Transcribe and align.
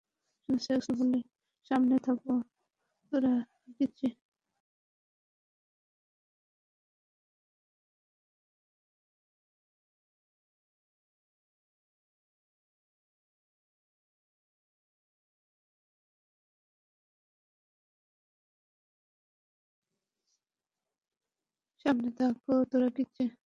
সামনে 1.67 1.97
থাকো, 2.05 2.31
তোরাকিচি! 22.71 23.23